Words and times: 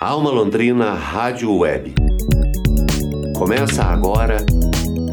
Alma 0.00 0.28
Londrina 0.28 0.92
Rádio 0.92 1.56
Web. 1.56 1.94
Começa 3.38 3.84
agora 3.84 4.44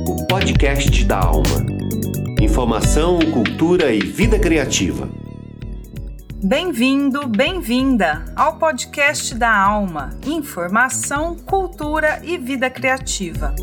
o 0.07 0.25
podcast 0.25 1.05
da 1.05 1.19
Alma. 1.19 1.65
Informação, 2.41 3.19
cultura 3.31 3.93
e 3.93 3.99
vida 3.99 4.39
criativa. 4.39 5.07
Bem-vindo, 6.43 7.27
bem-vinda 7.27 8.25
ao 8.35 8.57
podcast 8.57 9.35
da 9.35 9.55
Alma. 9.55 10.09
Informação, 10.25 11.37
cultura 11.37 12.19
e 12.23 12.37
vida 12.37 12.69
criativa. 12.69 13.55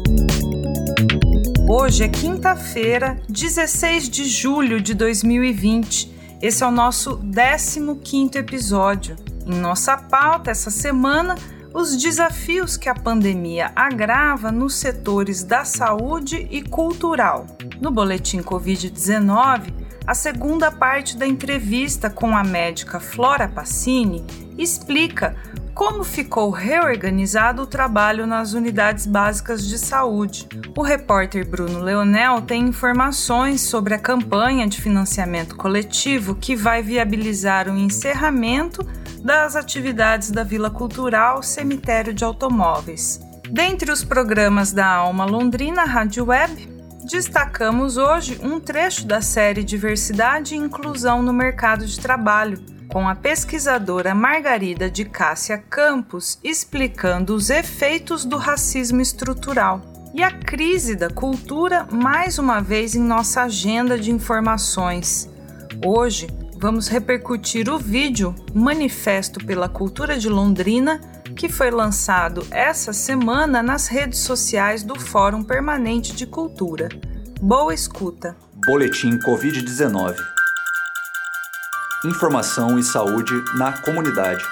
Hoje 1.69 2.05
é 2.05 2.09
quinta-feira, 2.09 3.21
16 3.29 4.09
de 4.09 4.25
julho 4.25 4.81
de 4.81 4.95
2020. 4.95 6.17
Esse 6.41 6.63
é 6.63 6.67
o 6.67 6.71
nosso 6.71 7.19
15º 7.19 8.37
episódio. 8.37 9.17
Em 9.49 9.55
nossa 9.55 9.97
pauta 9.97 10.51
essa 10.51 10.71
semana, 10.71 11.35
os 11.73 11.97
desafios 11.97 12.77
que 12.77 12.87
a 12.87 12.95
pandemia 12.95 13.73
agrava 13.75 14.53
nos 14.53 14.75
setores 14.75 15.43
da 15.43 15.65
saúde 15.65 16.47
e 16.51 16.63
cultural. 16.63 17.47
No 17.81 17.91
boletim 17.91 18.43
Covid-19, 18.43 19.73
a 20.07 20.15
segunda 20.15 20.71
parte 20.71 21.17
da 21.17 21.27
entrevista 21.27 22.11
com 22.11 22.37
a 22.37 22.45
médica 22.45 23.01
Flora 23.01 23.49
Passini 23.49 24.23
explica 24.59 25.35
como 25.79 26.03
ficou 26.03 26.51
reorganizado 26.51 27.63
o 27.63 27.67
trabalho 27.67 28.27
nas 28.27 28.53
unidades 28.53 29.07
básicas 29.07 29.65
de 29.65 29.79
saúde. 29.79 30.45
O 30.77 30.83
repórter 30.83 31.49
Bruno 31.49 31.79
Leonel 31.79 32.43
tem 32.43 32.65
informações 32.65 33.61
sobre 33.61 33.95
a 33.95 33.99
campanha 33.99 34.67
de 34.67 34.83
financiamento 34.83 35.55
coletivo 35.55 36.35
que 36.35 36.57
vai 36.57 36.83
viabilizar 36.83 37.69
o 37.69 37.79
encerramento 37.79 38.85
das 39.23 39.55
atividades 39.55 40.33
da 40.33 40.43
Vila 40.43 40.69
Cultural 40.69 41.45
Cemitério 41.45 42.13
de 42.13 42.25
Automóveis. 42.25 43.21
Dentre 43.49 43.93
os 43.93 44.03
programas 44.03 44.73
da 44.73 44.85
Alma 44.85 45.27
Londrina 45.27 45.85
Rádio 45.85 46.25
Web, 46.25 46.78
destacamos 47.09 47.97
hoje 47.97 48.39
um 48.43 48.61
trecho 48.61 49.07
da 49.07 49.23
série 49.23 49.65
Diversidade 49.65 50.55
e 50.55 50.59
Inclusão 50.59 51.23
no 51.23 51.33
Mercado 51.33 51.87
de 51.87 51.99
Trabalho 51.99 52.63
com 52.87 53.09
a 53.09 53.15
pesquisadora 53.15 54.15
Margarida 54.15 54.91
de 54.91 55.07
Cássia 55.07 55.57
Campos 55.57 56.39
explicando 56.45 57.35
os 57.35 57.49
efeitos 57.49 58.27
do 58.27 58.37
racismo 58.37 59.01
estrutural. 59.01 59.81
E 60.15 60.23
a 60.23 60.31
crise 60.31 60.95
da 60.95 61.09
cultura, 61.09 61.87
mais 61.91 62.39
uma 62.39 62.61
vez 62.61 62.95
em 62.95 63.03
nossa 63.03 63.43
agenda 63.43 63.99
de 63.99 64.11
informações. 64.11 65.31
Hoje 65.85 66.27
vamos 66.59 66.89
repercutir 66.89 67.71
o 67.71 67.79
vídeo 67.79 68.35
Manifesto 68.55 69.45
pela 69.45 69.69
Cultura 69.69 70.19
de 70.19 70.29
Londrina, 70.29 71.01
que 71.37 71.49
foi 71.49 71.71
lançado 71.71 72.47
essa 72.51 72.93
semana 72.93 73.63
nas 73.63 73.87
redes 73.87 74.21
sociais 74.21 74.83
do 74.83 74.99
Fórum 74.99 75.43
Permanente 75.43 76.15
de 76.15 76.27
Cultura. 76.27 76.89
Boa 77.41 77.75
escuta! 77.75 78.37
Boletim 78.67 79.19
Covid-19 79.19 80.17
informação 82.05 82.79
e 82.79 82.83
saúde 82.83 83.35
na 83.57 83.73
comunidade. 83.83 84.45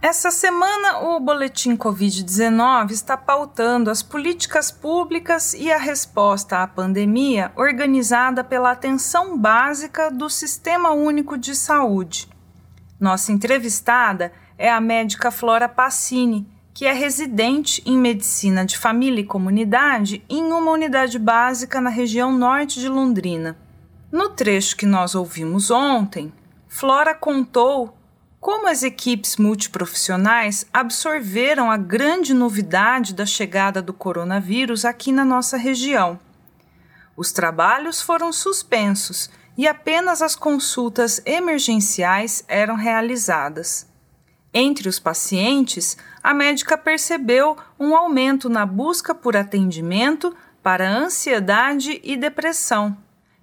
Essa 0.00 0.30
semana, 0.30 1.00
o 1.00 1.20
Boletim 1.20 1.76
Covid-19 1.76 2.92
está 2.92 3.18
pautando 3.18 3.90
as 3.90 4.02
políticas 4.02 4.70
públicas 4.70 5.52
e 5.52 5.70
a 5.70 5.76
resposta 5.76 6.62
à 6.62 6.66
pandemia 6.66 7.52
organizada 7.54 8.42
pela 8.42 8.70
Atenção 8.70 9.36
Básica 9.36 10.10
do 10.10 10.30
Sistema 10.30 10.92
Único 10.92 11.36
de 11.36 11.54
Saúde. 11.54 12.26
Nossa 12.98 13.30
entrevistada 13.30 14.32
é 14.60 14.70
a 14.70 14.78
médica 14.78 15.30
Flora 15.30 15.66
Passini, 15.66 16.46
que 16.74 16.84
é 16.84 16.92
residente 16.92 17.82
em 17.86 17.96
medicina 17.96 18.62
de 18.62 18.76
família 18.76 19.22
e 19.22 19.26
comunidade 19.26 20.22
em 20.28 20.52
uma 20.52 20.70
unidade 20.70 21.18
básica 21.18 21.80
na 21.80 21.88
região 21.88 22.30
norte 22.30 22.78
de 22.78 22.86
Londrina. 22.86 23.56
No 24.12 24.28
trecho 24.28 24.76
que 24.76 24.84
nós 24.84 25.14
ouvimos 25.14 25.70
ontem, 25.70 26.30
Flora 26.68 27.14
contou 27.14 27.96
como 28.38 28.68
as 28.68 28.82
equipes 28.82 29.38
multiprofissionais 29.38 30.66
absorveram 30.70 31.70
a 31.70 31.78
grande 31.78 32.34
novidade 32.34 33.14
da 33.14 33.24
chegada 33.24 33.80
do 33.80 33.94
coronavírus 33.94 34.84
aqui 34.84 35.10
na 35.10 35.24
nossa 35.24 35.56
região. 35.56 36.20
Os 37.16 37.32
trabalhos 37.32 38.02
foram 38.02 38.30
suspensos 38.30 39.30
e 39.56 39.66
apenas 39.66 40.20
as 40.20 40.36
consultas 40.36 41.22
emergenciais 41.24 42.44
eram 42.46 42.74
realizadas. 42.74 43.89
Entre 44.52 44.88
os 44.88 44.98
pacientes, 44.98 45.96
a 46.22 46.34
médica 46.34 46.76
percebeu 46.76 47.56
um 47.78 47.94
aumento 47.94 48.48
na 48.48 48.66
busca 48.66 49.14
por 49.14 49.36
atendimento 49.36 50.34
para 50.62 50.90
ansiedade 50.90 52.00
e 52.02 52.16
depressão. 52.16 52.96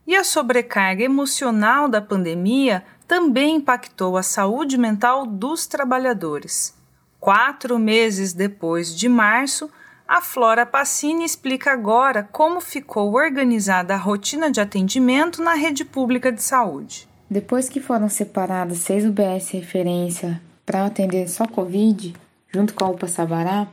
E 0.06 0.16
a 0.16 0.23
sobrecarga 0.23 1.03
emocional 1.03 1.88
da 1.88 2.01
pandemia 2.01 2.84
também 3.07 3.56
impactou 3.56 4.17
a 4.17 4.23
saúde 4.23 4.78
mental 4.78 5.25
dos 5.25 5.66
trabalhadores. 5.66 6.75
Quatro 7.19 7.79
meses 7.79 8.34
depois 8.34 8.96
de 8.96 9.07
março, 9.07 9.69
a 10.07 10.22
Flora 10.22 10.66
Passini 10.66 11.25
explica 11.25 11.72
agora 11.72 12.28
como 12.31 12.62
ficou 12.62 13.13
organizada 13.13 13.94
a 13.94 13.97
rotina 13.97 14.51
de 14.51 14.62
atendimento 14.62 15.41
na 15.41 15.53
rede 15.53 15.84
pública 15.84 16.31
de 16.31 16.44
saúde. 16.44 17.07
Depois 17.29 17.67
que 17.67 17.81
foram 17.81 18.07
separadas 18.07 18.79
seis 18.79 19.06
UBS 19.06 19.50
referência 19.51 20.41
para 20.67 20.85
atender 20.85 21.29
só 21.29 21.47
Covid, 21.47 22.13
junto 22.50 22.73
com 22.73 22.83
a 22.83 22.89
UPA 22.89 23.07
Sabará, 23.07 23.69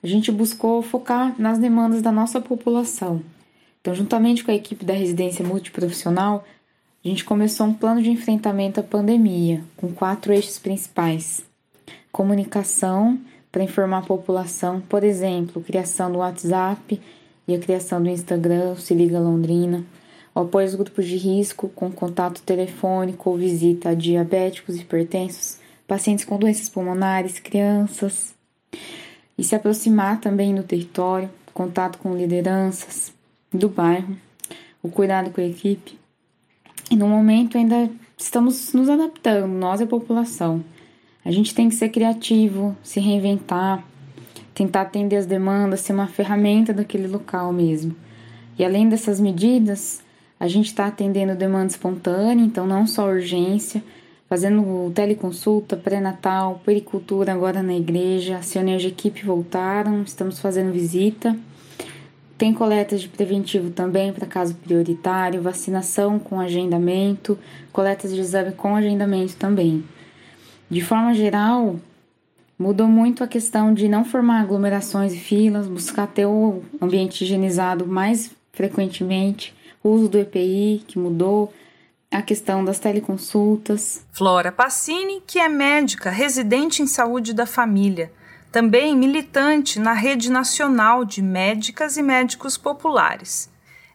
a 0.00 0.06
gente 0.06 0.30
buscou 0.30 0.80
focar 0.80 1.34
nas 1.36 1.58
demandas 1.58 2.00
da 2.00 2.12
nossa 2.12 2.40
população. 2.40 3.20
Então, 3.80 3.92
juntamente 3.92 4.44
com 4.44 4.52
a 4.52 4.54
equipe 4.54 4.84
da 4.84 4.94
residência 4.94 5.44
multiprofissional, 5.44 6.44
a 7.04 7.08
gente 7.08 7.24
começou 7.24 7.66
um 7.66 7.74
plano 7.74 8.00
de 8.00 8.10
enfrentamento 8.10 8.78
à 8.78 8.82
pandemia, 8.84 9.64
com 9.76 9.92
quatro 9.92 10.32
eixos 10.32 10.56
principais: 10.56 11.44
comunicação, 12.12 13.18
para 13.50 13.64
informar 13.64 13.98
a 13.98 14.02
população, 14.02 14.80
por 14.80 15.02
exemplo, 15.02 15.60
criação 15.62 16.12
do 16.12 16.18
WhatsApp 16.18 17.00
e 17.48 17.54
a 17.56 17.58
criação 17.58 18.00
do 18.00 18.08
Instagram, 18.08 18.76
Se 18.76 18.94
Liga 18.94 19.18
Londrina, 19.18 19.84
o 20.32 20.40
apoio 20.40 20.66
aos 20.66 20.76
grupos 20.76 21.06
de 21.06 21.16
risco, 21.16 21.68
com 21.70 21.90
contato 21.90 22.40
telefônico 22.42 23.30
ou 23.30 23.36
visita 23.36 23.88
a 23.88 23.94
diabéticos, 23.94 24.76
hipertensos, 24.76 25.65
pacientes 25.86 26.24
com 26.24 26.38
doenças 26.38 26.68
pulmonares, 26.68 27.38
crianças, 27.38 28.34
e 29.38 29.44
se 29.44 29.54
aproximar 29.54 30.20
também 30.20 30.54
do 30.54 30.62
território, 30.62 31.30
contato 31.52 31.98
com 31.98 32.16
lideranças, 32.16 33.12
do 33.52 33.68
bairro, 33.68 34.16
o 34.82 34.88
cuidado 34.88 35.30
com 35.30 35.40
a 35.40 35.44
equipe. 35.44 35.98
E 36.90 36.96
no 36.96 37.08
momento 37.08 37.58
ainda 37.58 37.90
estamos 38.16 38.72
nos 38.72 38.88
adaptando, 38.88 39.48
nós 39.48 39.80
e 39.80 39.84
a 39.84 39.86
população. 39.86 40.64
A 41.24 41.30
gente 41.30 41.54
tem 41.54 41.68
que 41.68 41.74
ser 41.74 41.88
criativo, 41.88 42.76
se 42.82 43.00
reinventar, 43.00 43.84
tentar 44.54 44.82
atender 44.82 45.16
as 45.16 45.26
demandas, 45.26 45.80
ser 45.80 45.92
uma 45.92 46.06
ferramenta 46.06 46.72
daquele 46.72 47.06
local 47.06 47.52
mesmo. 47.52 47.94
E 48.58 48.64
além 48.64 48.88
dessas 48.88 49.20
medidas, 49.20 50.02
a 50.38 50.48
gente 50.48 50.66
está 50.66 50.86
atendendo 50.86 51.34
demanda 51.34 51.66
espontânea, 51.66 52.44
então 52.44 52.66
não 52.66 52.86
só 52.86 53.08
urgência, 53.08 53.82
fazendo 54.28 54.90
teleconsulta, 54.94 55.76
pré-natal, 55.76 56.60
pericultura 56.64 57.32
agora 57.32 57.62
na 57.62 57.74
igreja, 57.74 58.38
as 58.38 58.52
reuniões 58.52 58.82
de 58.82 58.88
equipe 58.88 59.24
voltaram, 59.24 60.02
estamos 60.02 60.38
fazendo 60.38 60.72
visita. 60.72 61.36
Tem 62.36 62.52
coletas 62.52 63.00
de 63.00 63.08
preventivo 63.08 63.70
também 63.70 64.12
para 64.12 64.26
caso 64.26 64.54
prioritário, 64.54 65.40
vacinação 65.40 66.18
com 66.18 66.38
agendamento, 66.38 67.38
coletas 67.72 68.12
de 68.12 68.20
exame 68.20 68.52
com 68.52 68.76
agendamento 68.76 69.36
também. 69.36 69.82
De 70.68 70.82
forma 70.82 71.14
geral, 71.14 71.76
mudou 72.58 72.88
muito 72.88 73.24
a 73.24 73.28
questão 73.28 73.72
de 73.72 73.88
não 73.88 74.04
formar 74.04 74.40
aglomerações 74.40 75.14
e 75.14 75.18
filas, 75.18 75.66
buscar 75.66 76.08
ter 76.08 76.26
o 76.26 76.62
ambiente 76.82 77.24
higienizado 77.24 77.86
mais 77.86 78.32
frequentemente, 78.52 79.54
o 79.82 79.90
uso 79.90 80.08
do 80.08 80.18
EPI, 80.18 80.82
que 80.86 80.98
mudou, 80.98 81.52
a 82.10 82.22
questão 82.22 82.64
das 82.64 82.78
teleconsultas. 82.78 84.04
Flora 84.12 84.50
Passini, 84.52 85.22
que 85.26 85.38
é 85.38 85.48
médica 85.48 86.10
residente 86.10 86.82
em 86.82 86.86
saúde 86.86 87.32
da 87.34 87.46
família 87.46 88.12
também 88.56 88.96
militante 88.96 89.78
na 89.78 89.92
Rede 89.92 90.30
Nacional 90.30 91.04
de 91.04 91.20
Médicas 91.20 91.98
e 91.98 92.02
Médicos 92.02 92.56
Populares. 92.56 93.50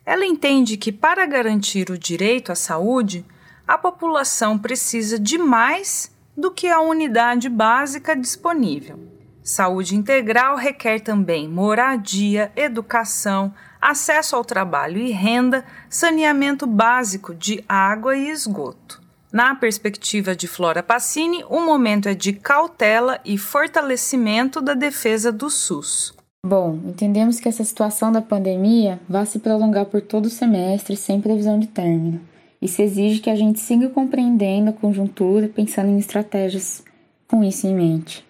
Ela 0.06 0.24
entende 0.24 0.78
que, 0.78 0.92
para 0.92 1.26
garantir 1.26 1.90
o 1.90 1.98
direito 1.98 2.52
à 2.52 2.56
saúde, 2.56 3.26
a 3.68 3.76
população 3.76 4.60
precisa 4.60 5.18
de 5.18 5.40
mais 5.40 6.16
do 6.38 6.52
que 6.52 6.68
a 6.68 6.80
unidade 6.80 7.50
básica 7.50 8.16
disponível. 8.16 9.00
Saúde 9.42 9.96
integral 9.96 10.56
requer 10.56 11.00
também 11.00 11.48
moradia, 11.48 12.52
educação, 12.56 13.52
acesso 13.82 14.36
ao 14.36 14.46
trabalho 14.46 14.98
e 15.00 15.12
renda, 15.12 15.66
saneamento 15.90 16.68
básico 16.68 17.34
de 17.34 17.64
água 17.68 18.16
e 18.16 18.30
esgoto. 18.30 19.02
Na 19.32 19.56
perspectiva 19.56 20.36
de 20.36 20.48
Flora 20.48 20.84
Passini, 20.84 21.44
o 21.50 21.62
momento 21.62 22.10
é 22.10 22.14
de 22.14 22.34
cautela 22.34 23.20
e 23.24 23.38
fortalecimento 23.38 24.62
da 24.62 24.74
defesa 24.74 25.32
do 25.32 25.50
SUS. 25.50 26.14
Bom, 26.46 26.80
entendemos 26.86 27.40
que 27.40 27.48
essa 27.48 27.64
situação 27.64 28.12
da 28.12 28.22
pandemia 28.22 29.00
vai 29.08 29.26
se 29.26 29.40
prolongar 29.40 29.86
por 29.86 30.02
todo 30.02 30.26
o 30.26 30.30
semestre 30.30 30.98
sem 30.98 31.22
previsão 31.22 31.60
de 31.60 31.68
término. 31.68 32.20
Isso 32.62 32.82
exige 32.82 33.22
que 33.22 33.30
a 33.30 33.36
gente 33.36 33.60
siga 33.60 33.90
compreendendo 33.90 34.70
a 34.70 34.74
conjuntura, 34.74 35.48
pensando 35.48 35.90
em 35.90 35.98
estratégias 35.98 36.84
com 37.28 37.44
isso 37.44 37.66
em 37.66 37.74
mente. 37.74 38.26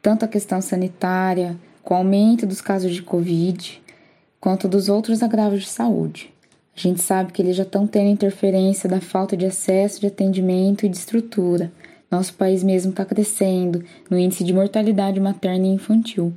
Tanto 0.00 0.24
a 0.24 0.28
questão 0.28 0.62
sanitária, 0.62 1.56
com 1.82 1.94
o 1.94 1.96
aumento 1.98 2.46
dos 2.46 2.60
casos 2.60 2.94
de 2.94 3.02
Covid, 3.02 3.82
quanto 4.40 4.68
dos 4.68 4.88
outros 4.88 5.22
agravos 5.22 5.62
de 5.62 5.68
saúde. 5.68 6.32
A 6.76 6.80
gente 6.80 7.02
sabe 7.02 7.32
que 7.32 7.42
eles 7.42 7.56
já 7.56 7.64
estão 7.64 7.86
tendo 7.86 8.08
interferência 8.08 8.88
da 8.88 9.00
falta 9.00 9.36
de 9.36 9.44
acesso, 9.44 10.00
de 10.00 10.06
atendimento 10.06 10.86
e 10.86 10.88
de 10.88 10.96
estrutura. 10.96 11.72
Nosso 12.08 12.34
país 12.34 12.62
mesmo 12.62 12.90
está 12.90 13.04
crescendo 13.04 13.84
no 14.08 14.18
índice 14.18 14.44
de 14.44 14.52
mortalidade 14.52 15.18
materna 15.18 15.66
e 15.66 15.70
infantil. 15.70 16.32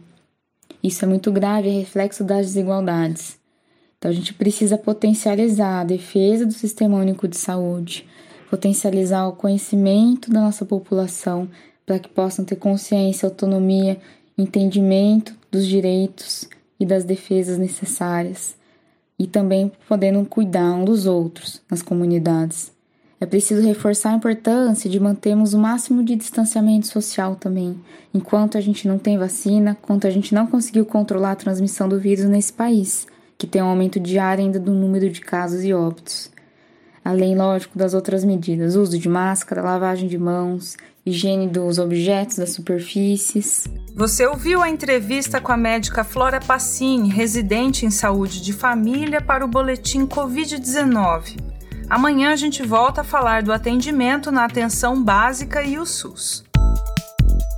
Isso 0.83 1.06
é 1.06 1.07
muito 1.07 1.31
grave, 1.31 1.69
é 1.69 1.71
reflexo 1.71 2.24
das 2.24 2.48
desigualdades. 2.48 3.39
Então 3.98 4.09
a 4.09 4.13
gente 4.13 4.33
precisa 4.33 4.80
potencializar 4.80 5.81
a 5.81 5.86
defesa 5.86 6.44
do 6.44 6.54
Sistema 6.54 6.97
Único 6.97 7.27
de 7.27 7.38
Saúde, 7.38 8.07
potencializar 8.50 9.27
o 9.27 9.33
conhecimento 9.33 10.31
da 10.31 10.42
nossa 10.42 10.65
população 10.65 11.47
para 11.86 12.00
que 12.00 12.09
possam 12.09 12.44
ter 12.44 12.56
consciência, 12.56 13.27
autonomia, 13.27 14.00
entendimento 14.36 15.36
dos 15.51 15.68
direitos 15.68 16.50
e 16.81 16.86
das 16.86 17.04
defesas 17.04 17.60
necessárias, 17.60 18.56
e 19.18 19.28
também 19.28 19.72
podendo 19.88 20.25
cuidar 20.25 20.74
um 20.74 20.83
dos 20.83 21.06
outros 21.06 21.62
nas 21.69 21.83
comunidades. 21.83 22.72
É 23.19 23.25
preciso 23.28 23.62
reforçar 23.62 24.10
a 24.10 24.16
importância 24.16 24.89
de 24.89 25.00
mantermos 25.00 25.54
o 25.54 25.60
máximo 25.60 26.04
de 26.04 26.16
distanciamento 26.16 26.88
social 26.88 27.36
também, 27.36 27.80
enquanto 28.12 28.57
a 28.57 28.62
gente 28.62 28.88
não 28.88 28.98
tem 28.98 29.16
vacina, 29.16 29.78
enquanto 29.80 30.07
a 30.07 30.10
gente 30.10 30.33
não 30.33 30.48
conseguiu 30.48 30.83
controlar 30.83 31.33
a 31.33 31.36
transmissão 31.36 31.88
do 31.88 32.00
vírus 32.00 32.25
nesse 32.25 32.51
país, 32.51 33.06
que 33.38 33.45
tem 33.45 33.62
um 33.62 33.68
aumento 33.68 34.00
diário 34.00 34.44
ainda 34.44 34.60
do 34.60 34.72
número 34.72 35.07
de 35.07 35.22
casos 35.22 35.63
e 35.63 35.72
óbitos. 35.72 36.31
Além, 37.06 37.36
lógico, 37.36 37.78
das 37.78 37.94
outras 37.94 38.24
medidas, 38.24 38.75
uso 38.75 38.98
de 38.98 39.07
máscara, 39.07 39.62
lavagem 39.62 40.10
de 40.10 40.18
mãos, 40.18 40.75
higiene 41.06 41.48
dos 41.48 41.80
objetos, 41.80 42.38
das 42.38 42.51
superfícies. 42.51 43.65
Você 43.95 44.25
ouviu 44.25 44.62
a 44.62 44.69
entrevista 44.69 45.42
com 45.42 45.51
a 45.51 45.57
médica 45.57 46.03
Flora 46.03 46.39
Passini, 46.39 47.09
residente 47.09 47.86
em 47.86 47.92
saúde 47.92 48.42
de 48.42 48.53
família, 48.53 49.21
para 49.21 49.44
o 49.44 49.48
boletim 49.48 50.06
Covid-19. 50.06 51.38
Amanhã 51.89 52.31
a 52.31 52.36
gente 52.36 52.63
volta 52.63 53.01
a 53.01 53.03
falar 53.03 53.44
do 53.44 53.51
atendimento 53.51 54.31
na 54.31 54.45
atenção 54.45 55.03
básica 55.03 55.62
e 55.62 55.77
o 55.77 55.86
SUS. 55.86 56.44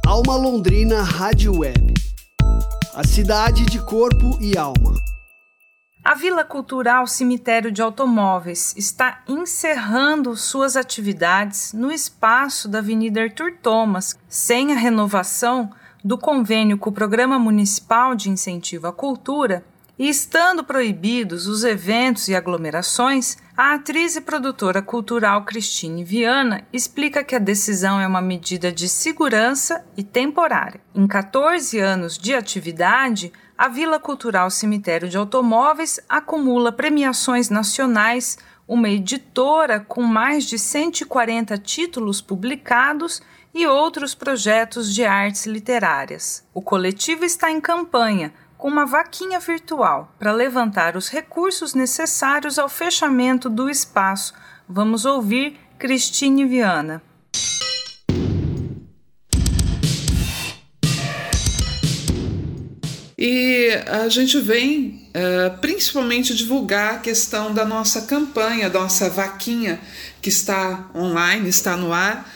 Alma 0.08 0.36
Londrina 0.36 1.04
Rádio 1.04 1.60
Web. 1.60 1.94
A 2.96 3.06
cidade 3.06 3.66
de 3.66 3.80
corpo 3.80 4.38
e 4.42 4.58
alma. 4.58 5.13
A 6.14 6.16
Vila 6.16 6.44
Cultural 6.44 7.08
Cemitério 7.08 7.72
de 7.72 7.82
Automóveis 7.82 8.76
está 8.78 9.24
encerrando 9.28 10.38
suas 10.38 10.78
atividades 10.78 11.74
no 11.74 11.92
espaço 11.92 12.68
da 12.68 12.78
Avenida 12.78 13.24
Arthur 13.24 13.54
Thomas, 13.60 14.16
sem 14.30 14.72
a 14.72 14.76
renovação 14.76 15.72
do 16.04 16.16
convênio 16.16 16.78
com 16.78 16.92
o 16.92 16.94
Programa 16.94 17.40
Municipal 17.40 18.14
de 18.14 18.30
Incentivo 18.30 18.86
à 18.86 18.94
Cultura 18.94 19.66
e 19.98 20.08
estando 20.08 20.64
proibidos 20.64 21.48
os 21.48 21.64
eventos 21.64 22.28
e 22.28 22.36
aglomerações, 22.36 23.38
a 23.58 23.74
atriz 23.74 24.16
e 24.16 24.22
produtora 24.22 24.84
cultural 24.84 25.44
Cristine 25.46 26.04
Viana 26.04 26.64
explica 26.72 27.24
que 27.24 27.36
a 27.36 27.40
decisão 27.40 28.00
é 28.00 28.06
uma 28.06 28.22
medida 28.22 28.72
de 28.72 28.88
segurança 28.88 29.84
e 29.98 30.04
temporária. 30.04 30.80
Em 30.94 31.08
14 31.08 31.80
anos 31.80 32.20
de 32.20 32.36
atividade, 32.36 33.34
a 33.58 33.68
Vila 33.68 34.00
Cultural 34.00 34.50
Cemitério 34.50 35.08
de 35.08 35.18
Automóveis 35.18 36.00
acumula 36.10 36.72
premiações 36.72 37.50
nacionais, 37.50 38.38
uma 38.68 38.90
editora 38.90 39.80
com 39.80 40.02
mais 40.02 40.46
de 40.46 40.58
140 40.58 41.58
títulos 41.60 42.20
publicados 42.20 43.22
e 43.54 43.68
outros 43.68 44.16
projetos 44.16 44.94
de 44.94 45.06
artes 45.06 45.46
literárias. 45.46 46.44
O 46.54 46.62
coletivo 46.62 47.24
está 47.24 47.52
em 47.52 47.62
campanha 47.62 48.34
com 48.58 48.68
uma 48.68 48.86
vaquinha 48.86 49.40
virtual 49.40 50.12
para 50.18 50.32
levantar 50.32 50.96
os 50.98 51.10
recursos 51.10 51.76
necessários 51.76 52.58
ao 52.58 52.70
fechamento 52.70 53.50
do 53.50 53.70
espaço. 53.70 54.34
Vamos 54.68 55.06
ouvir 55.06 55.60
Cristine 55.78 56.46
Viana. 56.46 57.02
E 63.26 63.70
a 63.88 64.10
gente 64.10 64.38
vem 64.38 65.02
uh, 65.16 65.58
principalmente 65.60 66.36
divulgar 66.36 66.96
a 66.96 66.98
questão 66.98 67.54
da 67.54 67.64
nossa 67.64 68.02
campanha, 68.02 68.70
da 68.70 68.82
nossa 68.82 69.10
vaquinha 69.10 69.80
que 70.22 70.28
está 70.28 70.90
online, 70.94 71.48
está 71.48 71.78
no 71.78 71.94
ar, 71.94 72.30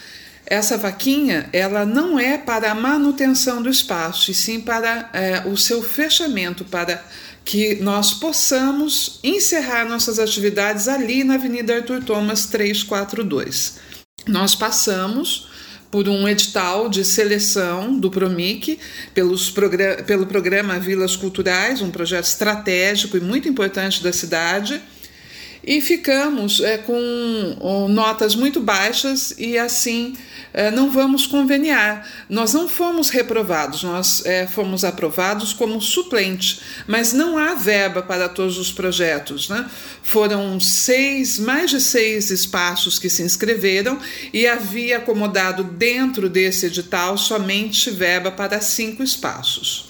essa 0.45 0.77
vaquinha 0.77 1.49
ela 1.51 1.85
não 1.85 2.17
é 2.17 2.37
para 2.37 2.71
a 2.71 2.75
manutenção 2.75 3.61
do 3.61 3.69
espaço, 3.69 4.31
e 4.31 4.33
sim 4.33 4.61
para 4.61 5.09
é, 5.11 5.43
o 5.45 5.57
seu 5.57 5.83
fechamento, 5.83 6.63
para 6.63 7.03
que 7.43 7.75
nós 7.81 8.13
possamos 8.13 9.19
encerrar 9.21 9.83
nossas 9.83 10.19
atividades 10.19 10.87
ali 10.87 11.21
na 11.25 11.33
Avenida 11.33 11.75
Arthur 11.75 12.01
Thomas 12.01 12.45
342. 12.45 13.77
Nós 14.25 14.55
passamos 14.55 15.46
por 15.89 16.09
um 16.09 16.27
edital 16.27 16.89
de 16.89 17.05
seleção 17.05 17.97
do 17.97 18.11
PROMIC 18.11 18.79
pelos 19.13 19.53
pelo 20.05 20.25
programa 20.25 20.79
Vilas 20.79 21.15
Culturais, 21.15 21.81
um 21.81 21.91
projeto 21.91 22.25
estratégico 22.25 23.17
e 23.17 23.21
muito 23.21 23.47
importante 23.47 24.03
da 24.03 24.11
cidade 24.11 24.81
e 25.67 25.81
ficamos 25.81 26.61
é, 26.61 26.77
com 26.77 27.87
notas 27.89 28.35
muito 28.35 28.61
baixas 28.61 29.33
e 29.37 29.57
assim 29.57 30.15
é, 30.53 30.71
não 30.71 30.89
vamos 30.89 31.27
conveniar. 31.27 32.07
Nós 32.29 32.53
não 32.53 32.69
fomos 32.69 33.09
reprovados, 33.09 33.83
nós 33.83 34.25
é, 34.25 34.47
fomos 34.47 34.85
aprovados 34.85 35.51
como 35.51 35.81
suplente, 35.81 36.61
mas 36.87 37.11
não 37.11 37.37
há 37.37 37.53
verba 37.53 38.01
para 38.01 38.29
todos 38.29 38.57
os 38.57 38.71
projetos. 38.71 39.49
Né? 39.49 39.69
Foram 40.01 40.57
seis, 40.57 41.37
mais 41.37 41.69
de 41.69 41.81
seis 41.81 42.31
espaços 42.31 42.97
que 42.97 43.09
se 43.09 43.21
inscreveram 43.21 43.99
e 44.33 44.47
havia 44.47 44.97
acomodado 44.97 45.65
dentro 45.65 46.29
desse 46.29 46.67
edital 46.67 47.17
somente 47.17 47.91
verba 47.91 48.31
para 48.31 48.61
cinco 48.61 49.03
espaços. 49.03 49.86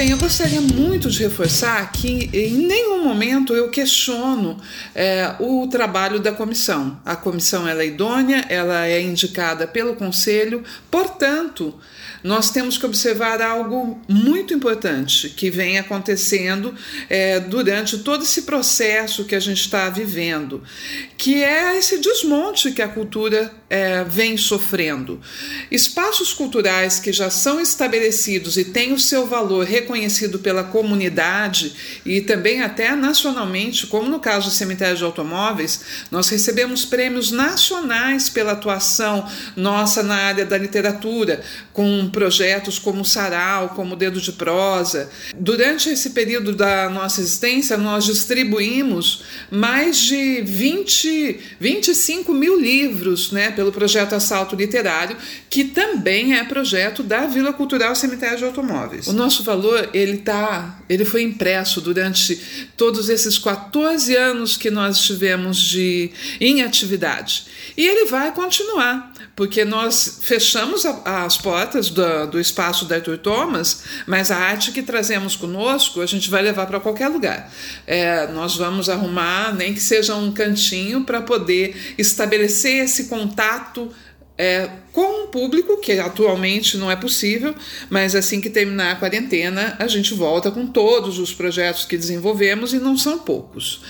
Bem, 0.00 0.12
eu 0.12 0.16
gostaria 0.16 0.62
muito 0.62 1.10
de 1.10 1.22
reforçar 1.22 1.92
que 1.92 2.30
em 2.32 2.54
nenhum 2.66 3.04
momento 3.04 3.52
eu 3.52 3.68
questiono 3.68 4.58
é, 4.94 5.34
o 5.38 5.68
trabalho 5.68 6.18
da 6.18 6.32
comissão. 6.32 6.98
A 7.04 7.14
comissão 7.14 7.68
é 7.68 7.84
idônea, 7.84 8.46
ela 8.48 8.86
é 8.86 9.02
indicada 9.02 9.66
pelo 9.66 9.94
conselho, 9.94 10.64
portanto, 10.90 11.78
nós 12.24 12.50
temos 12.50 12.78
que 12.78 12.86
observar 12.86 13.42
algo 13.42 14.00
muito 14.08 14.54
importante 14.54 15.28
que 15.28 15.50
vem 15.50 15.78
acontecendo 15.78 16.74
é, 17.10 17.38
durante 17.38 17.98
todo 17.98 18.22
esse 18.22 18.42
processo 18.42 19.26
que 19.26 19.34
a 19.34 19.40
gente 19.40 19.60
está 19.60 19.90
vivendo, 19.90 20.62
que 21.18 21.44
é 21.44 21.76
esse 21.76 21.98
desmonte 21.98 22.72
que 22.72 22.80
a 22.80 22.88
cultura 22.88 23.52
é, 23.70 24.02
vem 24.02 24.36
sofrendo. 24.36 25.20
Espaços 25.70 26.34
culturais 26.34 26.98
que 26.98 27.12
já 27.12 27.30
são 27.30 27.60
estabelecidos 27.60 28.56
e 28.56 28.64
têm 28.64 28.92
o 28.92 28.98
seu 28.98 29.28
valor 29.28 29.64
reconhecido 29.64 30.40
pela 30.40 30.64
comunidade 30.64 32.00
e 32.04 32.20
também 32.20 32.62
até 32.62 32.96
nacionalmente, 32.96 33.86
como 33.86 34.08
no 34.08 34.18
caso 34.18 34.48
do 34.48 34.52
cemitério 34.52 34.96
de 34.96 35.04
automóveis, 35.04 35.80
nós 36.10 36.28
recebemos 36.28 36.84
prêmios 36.84 37.30
nacionais 37.30 38.28
pela 38.28 38.52
atuação 38.52 39.28
nossa 39.54 40.02
na 40.02 40.16
área 40.16 40.44
da 40.44 40.58
literatura, 40.58 41.40
com 41.72 42.10
projetos 42.10 42.76
como 42.76 43.04
Sarau, 43.04 43.68
como 43.70 43.94
Dedo 43.94 44.20
de 44.20 44.32
Prosa. 44.32 45.08
Durante 45.38 45.88
esse 45.88 46.10
período 46.10 46.52
da 46.52 46.90
nossa 46.90 47.20
existência, 47.20 47.76
nós 47.76 48.04
distribuímos 48.04 49.22
mais 49.48 49.98
de 49.98 50.40
20, 50.42 51.38
25 51.60 52.34
mil 52.34 52.60
livros, 52.60 53.30
né? 53.30 53.50
Pelo 53.60 53.70
projeto 53.70 54.14
Assalto 54.14 54.56
Literário, 54.56 55.18
que 55.50 55.64
também 55.64 56.34
é 56.34 56.42
projeto 56.44 57.02
da 57.02 57.26
Vila 57.26 57.52
Cultural 57.52 57.94
Cemitério 57.94 58.38
de 58.38 58.44
Automóveis. 58.44 59.06
O 59.06 59.12
nosso 59.12 59.42
valor 59.42 59.90
ele 59.92 60.16
tá, 60.16 60.80
ele 60.88 61.04
foi 61.04 61.20
impresso 61.22 61.78
durante 61.78 62.40
todos 62.74 63.10
esses 63.10 63.36
14 63.36 64.16
anos 64.16 64.56
que 64.56 64.70
nós 64.70 64.96
estivemos 64.96 65.58
de 65.58 66.10
em 66.40 66.62
atividade. 66.62 67.44
E 67.76 67.86
ele 67.86 68.06
vai 68.06 68.32
continuar, 68.32 69.09
porque 69.40 69.64
nós 69.64 70.18
fechamos 70.20 70.84
a, 70.84 71.24
as 71.24 71.38
portas 71.38 71.88
do, 71.88 72.26
do 72.26 72.38
espaço 72.38 72.84
da 72.84 72.96
Arthur 72.96 73.16
Thomas, 73.16 73.84
mas 74.06 74.30
a 74.30 74.36
arte 74.36 74.70
que 74.70 74.82
trazemos 74.82 75.34
conosco 75.34 76.02
a 76.02 76.06
gente 76.06 76.28
vai 76.28 76.42
levar 76.42 76.66
para 76.66 76.78
qualquer 76.78 77.08
lugar. 77.08 77.50
É, 77.86 78.26
nós 78.26 78.56
vamos 78.56 78.90
arrumar, 78.90 79.54
nem 79.54 79.72
que 79.72 79.80
seja 79.80 80.14
um 80.14 80.30
cantinho, 80.30 81.04
para 81.04 81.22
poder 81.22 81.94
estabelecer 81.96 82.84
esse 82.84 83.04
contato 83.04 83.90
é, 84.36 84.68
com 84.92 85.24
o 85.24 85.28
público, 85.28 85.78
que 85.80 85.92
atualmente 85.92 86.76
não 86.76 86.90
é 86.90 86.96
possível, 86.96 87.54
mas 87.88 88.14
assim 88.14 88.42
que 88.42 88.50
terminar 88.50 88.92
a 88.92 88.96
quarentena, 88.96 89.74
a 89.78 89.86
gente 89.86 90.12
volta 90.12 90.50
com 90.50 90.66
todos 90.66 91.18
os 91.18 91.32
projetos 91.32 91.86
que 91.86 91.96
desenvolvemos 91.96 92.74
e 92.74 92.78
não 92.78 92.94
são 92.94 93.18
poucos. 93.18 93.80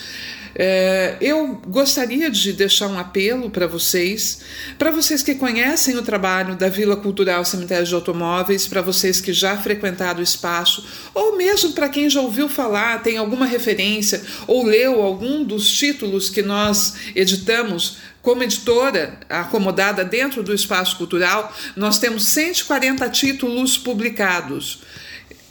É, 0.55 1.17
eu 1.21 1.61
gostaria 1.67 2.31
de 2.31 2.53
deixar 2.53 2.89
um 2.89 2.99
apelo 2.99 3.51
para 3.51 3.67
vocês, 3.67 4.41
para 4.79 4.91
vocês 4.91 5.23
que 5.23 5.35
conhecem 5.35 5.97
o 5.97 6.03
trabalho 6.03 6.57
da 6.57 6.69
Vila 6.69 6.97
Cultural 6.97 7.45
Cemitério 7.45 7.87
de 7.87 7.95
Automóveis, 7.95 8.67
para 8.67 8.83
vocês 8.83 9.21
que 9.21 9.33
já 9.33 9.57
frequentaram 9.57 10.21
o 10.21 10.23
espaço, 10.23 10.85
ou 11.15 11.37
mesmo 11.37 11.73
para 11.73 11.89
quem 11.89 12.11
já 12.11 12.21
ouviu 12.21 12.49
falar, 12.49 13.03
tem 13.03 13.17
alguma 13.17 13.47
referência 13.47 14.23
ou 14.47 14.65
leu 14.65 15.03
algum 15.03 15.45
dos 15.45 15.71
títulos 15.71 16.29
que 16.29 16.43
nós 16.43 16.95
editamos 17.15 17.99
como 18.23 18.43
editora 18.43 19.19
acomodada 19.29 20.05
dentro 20.05 20.43
do 20.43 20.53
espaço 20.53 20.97
cultural, 20.97 21.55
nós 21.75 21.99
temos 21.99 22.27
140 22.27 23.09
títulos 23.09 23.79
publicados. 23.79 24.81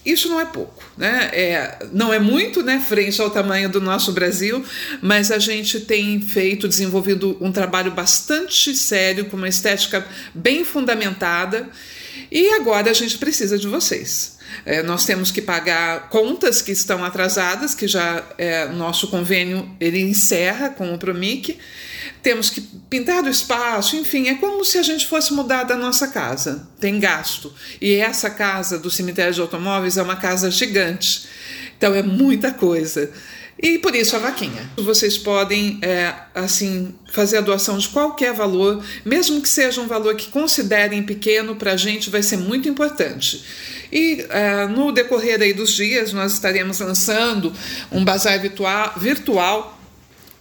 Isso 0.06 0.30
não 0.30 0.40
é 0.40 0.46
pouco, 0.46 0.84
né? 0.98 1.30
É, 1.34 1.88
não 1.92 2.14
é 2.14 2.20
muito, 2.20 2.64
né, 2.64 2.84
frente 2.88 3.22
ao 3.22 3.30
tamanho 3.30 3.70
do 3.70 3.82
nosso 3.82 4.14
Brasil, 4.14 4.64
mas 5.02 5.30
a 5.30 5.38
gente 5.38 5.82
tem 5.82 6.22
feito, 6.22 6.68
desenvolvido 6.70 7.38
um 7.42 7.52
trabalho 7.52 7.92
bastante 7.92 8.76
sério, 8.76 9.26
com 9.26 9.36
uma 9.36 9.50
estética 9.50 10.08
bem 10.34 10.64
fundamentada, 10.64 11.70
e 12.32 12.50
agora 12.54 12.90
a 12.90 12.94
gente 12.94 13.18
precisa 13.18 13.58
de 13.58 13.68
vocês. 13.68 14.39
É, 14.66 14.84
nós 14.84 15.06
temos 15.06 15.32
que 15.32 15.42
pagar 15.42 16.10
contas 16.10 16.62
que 16.62 16.72
estão 16.72 17.04
atrasadas, 17.04 17.74
que 17.74 17.88
já 17.88 18.24
é, 18.38 18.68
nosso 18.68 19.08
convênio 19.08 19.70
ele 19.80 20.00
encerra 20.02 20.70
com 20.70 20.94
o 20.94 20.98
Promic, 20.98 21.58
temos 22.22 22.50
que 22.50 22.62
pintar 22.90 23.24
o 23.24 23.30
espaço, 23.30 23.96
enfim, 23.96 24.28
é 24.28 24.36
como 24.36 24.64
se 24.66 24.78
a 24.78 24.84
gente 24.84 25.08
fosse 25.08 25.34
mudar 25.34 25.64
da 25.64 25.76
nossa 25.76 26.08
casa. 26.08 26.68
Tem 26.80 27.00
gasto. 27.00 27.54
E 27.80 27.96
essa 27.96 28.30
casa 28.30 28.78
do 28.78 28.92
cemitério 28.92 29.34
de 29.34 29.42
automóveis 29.42 29.98
é 29.98 30.02
uma 30.02 30.16
casa 30.16 30.52
gigante. 30.52 31.28
Então 31.78 31.96
é 31.96 32.04
muita 32.04 32.52
coisa. 32.52 33.10
E 33.62 33.78
por 33.78 33.94
isso 33.94 34.16
a 34.16 34.20
vaquinha. 34.20 34.70
Vocês 34.78 35.18
podem, 35.18 35.80
é, 35.82 36.14
assim, 36.34 36.96
fazer 37.12 37.38
a 37.38 37.42
doação 37.42 37.78
de 37.78 37.90
qualquer 37.90 38.34
valor, 38.34 38.84
mesmo 39.04 39.42
que 39.42 39.50
seja 39.50 39.82
um 39.82 39.88
valor 39.88 40.16
que 40.16 40.30
considerem 40.30 41.04
pequeno, 41.04 41.56
para 41.56 41.74
a 41.74 41.78
gente 41.78 42.10
vai 42.10 42.24
ser 42.24 42.38
muito 42.38 42.70
importante. 42.70 43.44
E 43.92 44.26
é, 44.30 44.68
no 44.68 44.92
decorrer 44.92 45.42
aí 45.42 45.54
dos 45.54 45.74
dias, 45.74 46.14
nós 46.14 46.34
estaremos 46.34 46.80
lançando 46.80 47.54
um 47.92 48.04
bazar 48.04 48.40
virtual, 48.40 48.94
virtual 48.98 49.80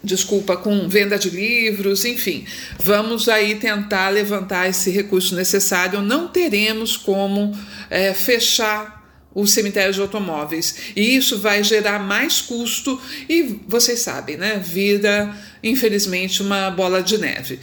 desculpa, 0.03 0.57
com 0.57 0.89
venda 0.89 1.19
de 1.19 1.29
livros, 1.29 2.05
enfim, 2.05 2.47
vamos 2.79 3.29
aí 3.29 3.57
tentar 3.57 4.09
levantar 4.11 4.69
esse 4.69 4.91
recurso 4.91 5.35
necessário. 5.35 6.01
Não 6.01 6.29
teremos 6.29 6.97
como 6.97 7.57
é, 7.91 8.15
fechar 8.15 8.99
o 9.35 9.47
cemitério 9.47 9.93
de 9.93 10.01
automóveis 10.01 10.93
e 10.97 11.17
isso 11.17 11.39
vai 11.39 11.63
gerar 11.63 11.99
mais 11.99 12.41
custo 12.41 13.01
e 13.29 13.61
vocês 13.69 14.01
sabem, 14.01 14.37
né? 14.37 14.61
Vira, 14.65 15.37
infelizmente, 15.63 16.43
uma 16.43 16.71
bola 16.71 17.03
de 17.03 17.19
neve. 17.19 17.61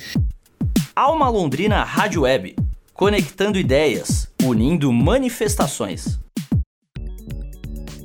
Alma 0.95 1.27
Londrina 1.27 1.83
Rádio 1.83 2.21
Web, 2.21 2.55
conectando 2.93 3.59
ideias, 3.59 4.29
unindo 4.45 4.91
manifestações. 4.91 6.19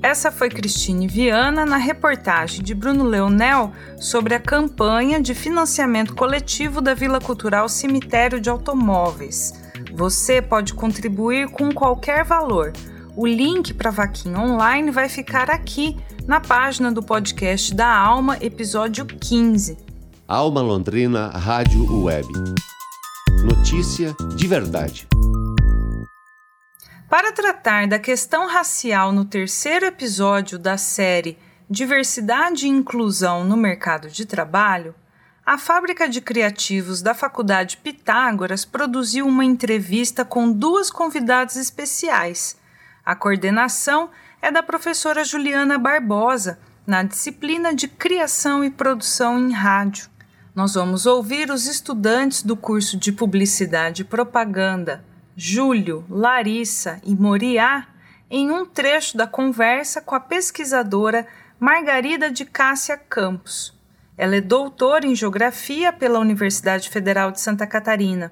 Essa 0.03 0.33
foi 0.33 0.49
Cristine 0.49 1.07
Viana 1.07 1.67
na 1.67 1.77
reportagem 1.77 2.63
de 2.63 2.75
Bruno 2.75 3.05
Leonel 3.05 3.71
sobre 3.99 4.35
a 4.35 4.41
campanha 4.41 5.21
de 5.21 5.35
financiamento 5.35 6.15
coletivo 6.15 6.81
da 6.81 6.95
Vila 6.95 7.21
Cultural 7.21 7.69
Cemitério 7.69 8.41
de 8.41 8.49
Automóveis. 8.49 9.53
Você 9.95 10.41
pode 10.41 10.73
contribuir 10.73 11.51
com 11.51 11.71
qualquer 11.73 12.25
valor. 12.25 12.73
O 13.15 13.27
link 13.27 13.75
para 13.75 13.91
a 13.91 13.93
vaquinha 13.93 14.39
online 14.39 14.91
vai 14.91 15.09
ficar 15.09 15.51
aqui 15.51 15.97
na 16.27 16.41
página 16.41 16.91
do 16.91 17.03
podcast 17.03 17.75
da 17.75 17.95
Alma, 17.95 18.39
episódio 18.41 19.05
15. 19.05 19.77
Alma 20.27 20.63
Londrina 20.63 21.29
Rádio 21.29 22.05
Web. 22.05 22.29
Notícia 23.45 24.15
de 24.37 24.47
verdade. 24.47 25.07
Para 27.11 27.33
tratar 27.33 27.89
da 27.89 27.99
questão 27.99 28.47
racial 28.47 29.11
no 29.11 29.25
terceiro 29.25 29.85
episódio 29.85 30.57
da 30.57 30.79
série 30.79 31.37
Diversidade 31.69 32.67
e 32.67 32.69
Inclusão 32.69 33.43
no 33.43 33.57
Mercado 33.57 34.09
de 34.09 34.25
Trabalho, 34.25 34.95
a 35.45 35.59
Fábrica 35.59 36.09
de 36.09 36.21
Criativos 36.21 37.03
da 37.03 37.13
Faculdade 37.13 37.79
Pitágoras 37.79 38.65
produziu 38.65 39.27
uma 39.27 39.45
entrevista 39.45 40.25
com 40.25 40.53
duas 40.53 40.89
convidadas 40.89 41.57
especiais. 41.57 42.57
A 43.05 43.17
coordenação 43.17 44.11
é 44.41 44.53
da 44.53 44.63
professora 44.63 45.25
Juliana 45.25 45.79
Barbosa, 45.79 46.61
na 46.87 47.03
disciplina 47.03 47.75
de 47.75 47.89
Criação 47.89 48.63
e 48.63 48.71
Produção 48.71 49.37
em 49.37 49.51
Rádio. 49.51 50.09
Nós 50.55 50.75
vamos 50.75 51.07
ouvir 51.07 51.51
os 51.51 51.67
estudantes 51.67 52.45
do 52.45 52.57
curso 52.57 52.97
de 52.97 53.11
Publicidade 53.11 54.03
e 54.03 54.05
Propaganda 54.05 55.10
Júlio, 55.43 56.05
Larissa 56.11 57.01
e 57.03 57.15
Moriá 57.15 57.87
em 58.31 58.51
um 58.51 58.67
trecho 58.67 59.17
da 59.17 59.27
conversa 59.27 60.03
com 60.03 60.15
a 60.15 60.21
pesquisadora 60.21 61.27
Margarida 61.59 62.31
de 62.31 62.45
Cássia 62.45 62.99
Campos. 62.99 63.73
Ela 64.19 64.37
é 64.37 64.41
doutora 64.43 65.07
em 65.07 65.15
Geografia 65.15 65.95
pela 65.95 66.19
Universidade 66.19 66.91
Federal 66.91 67.33
de 67.33 67.41
Santa 67.41 67.67
Catarina 67.67 68.31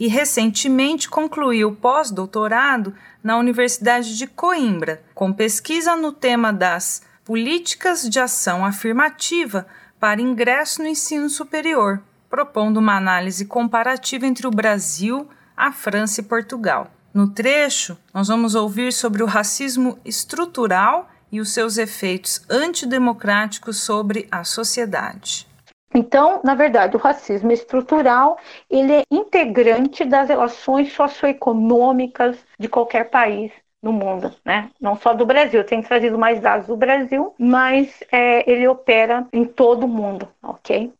e 0.00 0.08
recentemente 0.08 1.10
concluiu 1.10 1.76
pós-doutorado 1.76 2.94
na 3.22 3.36
Universidade 3.36 4.16
de 4.16 4.26
Coimbra, 4.26 5.02
com 5.14 5.34
pesquisa 5.34 5.94
no 5.94 6.10
tema 6.10 6.54
das 6.54 7.02
políticas 7.22 8.08
de 8.08 8.18
ação 8.18 8.64
afirmativa 8.64 9.66
para 10.00 10.22
ingresso 10.22 10.80
no 10.80 10.88
ensino 10.88 11.28
superior, 11.28 12.02
propondo 12.30 12.78
uma 12.78 12.96
análise 12.96 13.44
comparativa 13.44 14.26
entre 14.26 14.46
o 14.46 14.50
Brasil 14.50 15.28
a 15.56 15.72
França 15.72 16.20
e 16.20 16.24
Portugal. 16.24 16.88
No 17.14 17.30
trecho, 17.30 17.96
nós 18.12 18.28
vamos 18.28 18.54
ouvir 18.54 18.92
sobre 18.92 19.22
o 19.22 19.26
racismo 19.26 19.98
estrutural 20.04 21.08
e 21.32 21.40
os 21.40 21.52
seus 21.52 21.78
efeitos 21.78 22.44
antidemocráticos 22.50 23.78
sobre 23.78 24.28
a 24.30 24.44
sociedade. 24.44 25.46
Então, 25.94 26.40
na 26.44 26.54
verdade, 26.54 26.94
o 26.94 27.00
racismo 27.00 27.50
estrutural 27.50 28.38
ele 28.68 28.92
é 28.92 29.02
integrante 29.10 30.04
das 30.04 30.28
relações 30.28 30.92
socioeconômicas 30.92 32.36
de 32.58 32.68
qualquer 32.68 33.08
país 33.08 33.50
no 33.82 33.92
mundo, 33.92 34.34
né? 34.44 34.70
Não 34.80 34.96
só 34.96 35.14
do 35.14 35.24
Brasil. 35.24 35.60
Eu 35.60 35.66
tenho 35.66 35.82
trazido 35.82 36.18
mais 36.18 36.40
dados 36.40 36.66
do 36.66 36.76
Brasil, 36.76 37.34
mas 37.38 38.02
é, 38.12 38.50
ele 38.50 38.66
opera 38.68 39.26
em 39.32 39.44
todo 39.44 39.84
o 39.84 39.88
mundo, 39.88 40.28
ok? 40.42 40.92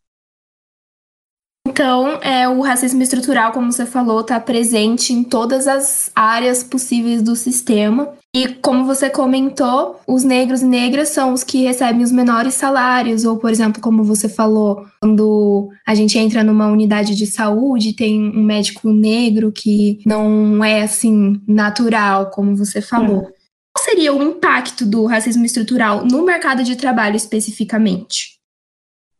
Então, 1.77 2.19
é, 2.23 2.49
o 2.49 2.61
racismo 2.61 3.03
estrutural, 3.03 3.51
como 3.51 3.71
você 3.71 3.85
falou, 3.85 4.21
está 4.21 4.39
presente 4.39 5.13
em 5.13 5.23
todas 5.23 5.67
as 5.67 6.09
áreas 6.15 6.63
possíveis 6.63 7.21
do 7.21 7.35
sistema. 7.35 8.15
E 8.35 8.47
como 8.47 8.83
você 8.83 9.11
comentou, 9.11 9.99
os 10.07 10.23
negros 10.23 10.63
e 10.63 10.65
negras 10.65 11.09
são 11.09 11.33
os 11.33 11.43
que 11.43 11.61
recebem 11.65 12.01
os 12.01 12.11
menores 12.11 12.55
salários, 12.55 13.25
ou, 13.25 13.37
por 13.37 13.51
exemplo, 13.51 13.79
como 13.79 14.03
você 14.03 14.27
falou, 14.27 14.87
quando 14.99 15.69
a 15.85 15.93
gente 15.93 16.17
entra 16.17 16.43
numa 16.43 16.65
unidade 16.65 17.13
de 17.13 17.27
saúde, 17.27 17.93
tem 17.93 18.35
um 18.35 18.43
médico 18.43 18.89
negro 18.89 19.51
que 19.51 19.99
não 20.03 20.63
é 20.63 20.81
assim 20.81 21.39
natural, 21.47 22.31
como 22.31 22.55
você 22.55 22.81
falou. 22.81 23.21
Qual 23.21 23.85
seria 23.85 24.11
o 24.15 24.23
impacto 24.23 24.83
do 24.83 25.05
racismo 25.05 25.45
estrutural 25.45 26.03
no 26.03 26.25
mercado 26.25 26.63
de 26.63 26.75
trabalho 26.75 27.15
especificamente? 27.15 28.36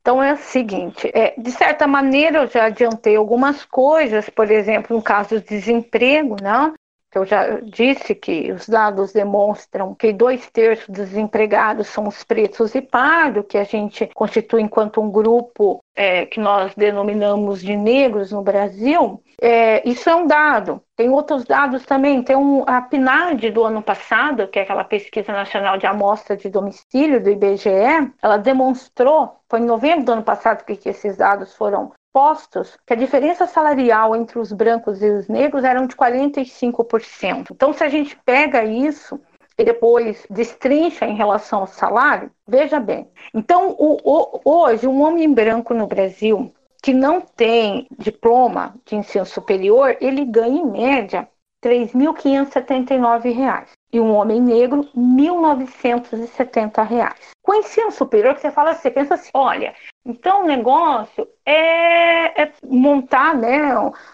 Então 0.07 0.23
é 0.23 0.31
o 0.31 0.37
seguinte, 0.37 1.11
é, 1.13 1.33
de 1.37 1.51
certa 1.51 1.85
maneira 1.85 2.37
eu 2.37 2.47
já 2.47 2.67
adiantei 2.67 3.17
algumas 3.17 3.65
coisas, 3.65 4.29
por 4.29 4.49
exemplo, 4.49 4.95
no 4.95 5.03
caso 5.03 5.35
do 5.35 5.41
desemprego, 5.41 6.37
né? 6.41 6.73
Eu 7.13 7.25
já 7.25 7.59
disse 7.61 8.13
que 8.13 8.51
os 8.51 8.67
dados 8.67 9.13
demonstram 9.13 9.95
que 9.95 10.11
dois 10.13 10.49
terços 10.49 10.87
dos 10.87 11.09
desempregados 11.09 11.87
são 11.87 12.07
os 12.07 12.23
pretos 12.23 12.75
e 12.75 12.81
pardos, 12.81 13.45
que 13.47 13.57
a 13.57 13.63
gente 13.63 14.09
constitui 14.13 14.61
enquanto 14.61 15.01
um 15.01 15.09
grupo 15.09 15.79
é, 15.95 16.25
que 16.25 16.39
nós 16.39 16.73
denominamos 16.75 17.61
de 17.61 17.75
negros 17.75 18.31
no 18.31 18.43
Brasil, 18.43 19.21
é, 19.41 19.87
isso 19.87 20.09
é 20.09 20.15
um 20.15 20.27
dado. 20.27 20.81
Tem 20.95 21.09
outros 21.09 21.43
dados 21.43 21.85
também. 21.85 22.23
Tem 22.23 22.35
um, 22.35 22.63
a 22.67 22.81
PNAD 22.81 23.51
do 23.51 23.63
ano 23.63 23.81
passado, 23.81 24.47
que 24.47 24.59
é 24.59 24.63
aquela 24.63 24.83
pesquisa 24.83 25.31
nacional 25.31 25.77
de 25.77 25.85
amostra 25.85 26.35
de 26.35 26.49
domicílio 26.49 27.21
do 27.21 27.29
IBGE, 27.29 28.11
ela 28.21 28.37
demonstrou, 28.37 29.39
foi 29.49 29.59
em 29.59 29.65
novembro 29.65 30.05
do 30.05 30.11
ano 30.11 30.23
passado 30.23 30.65
que, 30.65 30.75
que 30.75 30.89
esses 30.89 31.17
dados 31.17 31.55
foram 31.55 31.91
postos, 32.17 32.75
que 32.83 32.93
a 32.93 32.95
diferença 32.95 33.45
salarial 33.45 34.15
entre 34.15 34.39
os 34.39 34.51
brancos 34.51 35.03
e 35.03 35.07
os 35.07 35.27
negros 35.27 35.63
eram 35.63 35.85
de 35.85 35.95
45%. 35.95 37.51
Então, 37.51 37.71
se 37.71 37.83
a 37.83 37.89
gente 37.89 38.17
pega 38.25 38.65
isso 38.65 39.21
e 39.55 39.63
depois 39.63 40.25
destrincha 40.27 41.05
em 41.05 41.15
relação 41.15 41.59
ao 41.59 41.67
salário, 41.67 42.31
veja 42.47 42.79
bem. 42.79 43.07
Então, 43.35 43.75
o, 43.77 43.99
o, 44.03 44.41
hoje, 44.43 44.87
um 44.87 45.03
homem 45.03 45.31
branco 45.31 45.75
no 45.75 45.85
Brasil 45.85 46.51
que 46.81 46.91
não 46.91 47.21
tem 47.21 47.87
diploma 47.99 48.73
de 48.83 48.95
ensino 48.95 49.23
superior, 49.23 49.95
ele 50.01 50.25
ganha 50.25 50.59
em 50.59 50.65
média 50.65 51.29
R$ 51.63 51.85
3.579 51.85 53.67
e 53.93 53.99
um 53.99 54.15
homem 54.15 54.41
negro, 54.41 54.81
R$ 54.81 54.89
1.970. 54.99 57.13
Com 57.43 57.53
ensino 57.53 57.91
superior, 57.91 58.33
que 58.33 58.41
você 58.41 58.49
fala, 58.49 58.73
você 58.73 58.89
pensa 58.89 59.13
assim, 59.13 59.29
olha, 59.35 59.75
então 60.03 60.43
o 60.43 60.47
negócio 60.47 61.27
é, 61.47 62.43
é 62.43 62.51
montar 62.65 63.33
né, 63.33 63.61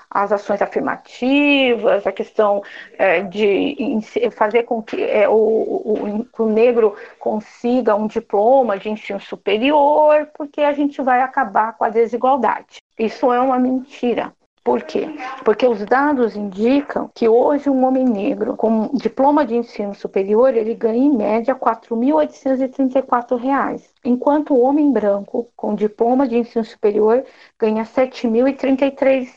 as 0.07 0.31
ações 0.31 0.61
afirmativas, 0.61 2.05
a 2.05 2.11
questão 2.11 2.61
é, 2.95 3.23
de 3.23 3.99
fazer 4.31 4.63
com 4.63 4.83
que 4.83 5.01
é, 5.01 5.27
o, 5.27 5.33
o, 5.33 6.27
o 6.37 6.45
negro 6.45 6.95
consiga 7.17 7.95
um 7.95 8.05
diploma 8.05 8.77
de 8.77 8.89
ensino 8.89 9.19
superior, 9.19 10.29
porque 10.37 10.61
a 10.61 10.73
gente 10.73 11.01
vai 11.01 11.21
acabar 11.21 11.73
com 11.75 11.83
a 11.83 11.89
desigualdade. 11.89 12.77
Isso 12.99 13.33
é 13.33 13.39
uma 13.39 13.57
mentira. 13.57 14.31
Por 14.63 14.83
quê? 14.83 15.07
Porque 15.43 15.67
os 15.67 15.83
dados 15.85 16.37
indicam 16.37 17.11
que 17.13 17.27
hoje 17.27 17.69
um 17.69 17.85
homem 17.85 18.05
negro 18.05 18.55
com 18.55 18.89
diploma 18.93 19.45
de 19.45 19.55
ensino 19.55 19.93
superior 19.93 20.55
ele 20.55 20.73
ganha 20.73 21.03
em 21.03 21.11
média 21.11 21.53
R$ 21.53 21.59
4.834, 21.59 23.83
enquanto 24.05 24.53
o 24.53 24.61
homem 24.61 24.93
branco 24.93 25.49
com 25.55 25.75
diploma 25.75 26.27
de 26.27 26.37
ensino 26.37 26.63
superior 26.63 27.25
ganha 27.59 27.83
R$ 27.83 27.89
7.033. 27.89 29.29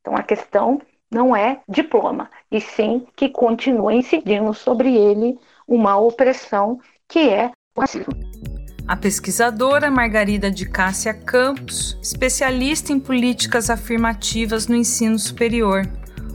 Então 0.00 0.14
a 0.14 0.22
questão 0.22 0.78
não 1.10 1.34
é 1.34 1.62
diploma, 1.66 2.30
e 2.50 2.60
sim 2.60 3.06
que 3.16 3.30
continua 3.30 3.94
incidindo 3.94 4.52
sobre 4.52 4.94
ele 4.94 5.38
uma 5.66 5.96
opressão 5.96 6.78
que 7.08 7.26
é 7.28 7.50
o 7.74 7.80
racismo. 7.80 8.12
A 8.90 8.96
pesquisadora 8.96 9.88
Margarida 9.88 10.50
de 10.50 10.66
Cássia 10.66 11.14
Campos, 11.14 11.96
especialista 12.02 12.92
em 12.92 12.98
políticas 12.98 13.70
afirmativas 13.70 14.66
no 14.66 14.74
ensino 14.74 15.16
superior. 15.16 15.88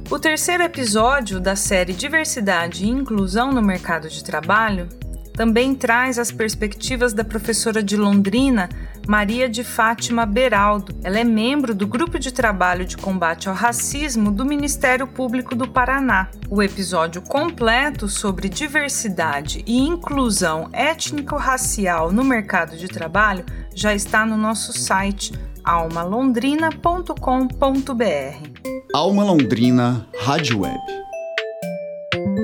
O 0.09 0.17
terceiro 0.17 0.63
episódio 0.63 1.41
da 1.41 1.57
série 1.57 1.91
Diversidade 1.91 2.85
e 2.85 2.89
Inclusão 2.89 3.51
no 3.51 3.61
Mercado 3.61 4.07
de 4.07 4.23
Trabalho 4.23 4.87
também 5.35 5.75
traz 5.75 6.17
as 6.17 6.31
perspectivas 6.31 7.13
da 7.13 7.23
professora 7.23 7.83
de 7.83 7.95
Londrina, 7.97 8.69
Maria 9.07 9.47
de 9.49 9.63
Fátima 9.63 10.25
Beraldo. 10.25 10.95
Ela 11.03 11.19
é 11.19 11.23
membro 11.23 11.75
do 11.75 11.85
Grupo 11.85 12.17
de 12.17 12.31
Trabalho 12.31 12.85
de 12.85 12.97
Combate 12.97 13.49
ao 13.49 13.55
Racismo 13.55 14.31
do 14.31 14.45
Ministério 14.45 15.05
Público 15.05 15.53
do 15.53 15.67
Paraná. 15.67 16.29
O 16.49 16.63
episódio 16.63 17.21
completo 17.21 18.07
sobre 18.07 18.49
diversidade 18.49 19.63
e 19.67 19.77
inclusão 19.77 20.69
étnico-racial 20.71 22.11
no 22.11 22.23
mercado 22.23 22.77
de 22.77 22.87
trabalho 22.87 23.45
já 23.75 23.93
está 23.93 24.25
no 24.25 24.37
nosso 24.37 24.73
site 24.73 25.33
almalondrina.com.br. 25.63 28.49
Alma 28.93 29.23
Londrina 29.23 30.07
Rádio 30.21 30.61
Web. 30.61 30.79